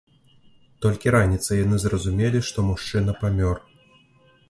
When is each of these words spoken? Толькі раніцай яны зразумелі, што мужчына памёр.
Толькі 0.85 1.13
раніцай 1.17 1.61
яны 1.65 1.81
зразумелі, 1.85 2.43
што 2.51 2.67
мужчына 2.73 3.11
памёр. 3.25 3.57